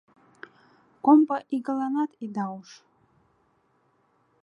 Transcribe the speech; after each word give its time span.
Комбо 1.05 1.37
игыланат 1.55 2.11
ида 2.25 2.45
уж: 2.57 2.69